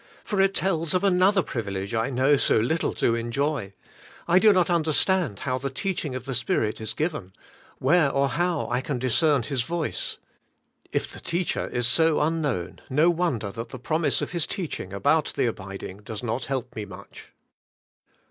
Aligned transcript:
For 0.23 0.39
it 0.41 0.55
tells 0.55 0.95
of 0.95 1.03
another 1.03 1.43
privilege 1.43 1.93
I 1.93 2.07
so 2.37 2.57
little 2.57 2.89
know 2.89 2.93
to 2.95 3.13
enjoy: 3.13 3.73
I 4.27 4.39
do 4.39 4.47
9 4.47 4.55
130 4.55 4.55
ABIDE 4.55 4.55
IN 4.55 4.55
CHRIST: 4.55 4.55
not 4.55 4.75
understand 4.75 5.39
how 5.41 5.57
the 5.59 5.69
teaching 5.75 6.15
of 6.15 6.25
the 6.25 6.33
Spirit 6.33 6.81
is 6.81 6.93
given,— 6.95 7.33
where 7.77 8.09
or 8.09 8.29
how 8.29 8.67
I 8.71 8.81
can 8.81 8.97
discern 8.97 9.43
His 9.43 9.61
voice. 9.61 10.17
If 10.91 11.07
the 11.11 11.19
Teacher 11.19 11.67
is 11.67 11.87
so 11.87 12.19
unknown, 12.19 12.81
no 12.89 13.11
wonder 13.11 13.51
that 13.51 13.69
the 13.69 13.77
promise 13.77 14.21
of 14.23 14.31
His 14.31 14.47
teaching 14.47 14.91
about 14.91 15.33
the 15.35 15.45
abiding 15.45 15.97
does 15.97 16.23
not 16.23 16.45
help 16.45 16.75
me 16.75 16.85
much. 16.85 17.33